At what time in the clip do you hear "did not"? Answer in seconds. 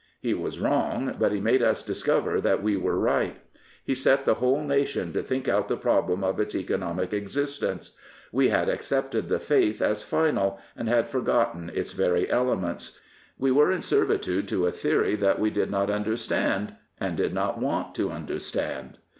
15.51-15.91, 17.15-17.59